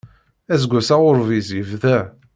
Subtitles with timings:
[0.53, 1.97] Aseggas aɣurbiz yebda.